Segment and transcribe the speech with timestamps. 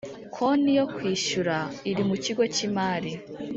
[0.35, 1.57] konti yo kwishyura
[1.89, 3.11] iri mu kigo cy imari